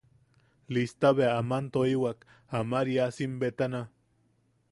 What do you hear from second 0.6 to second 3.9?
Lista bea aman toiwak Amariasim betana.